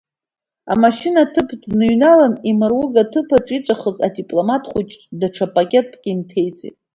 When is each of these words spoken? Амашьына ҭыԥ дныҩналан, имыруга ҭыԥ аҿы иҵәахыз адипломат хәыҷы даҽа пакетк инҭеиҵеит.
Амашьына 0.73 1.21
ҭыԥ 1.33 1.49
дныҩналан, 1.61 2.33
имыруга 2.49 3.03
ҭыԥ 3.11 3.29
аҿы 3.37 3.55
иҵәахыз 3.57 3.97
адипломат 4.07 4.63
хәыҷы 4.69 4.99
даҽа 5.19 5.45
пакетк 5.53 6.01
инҭеиҵеит. 6.11 6.75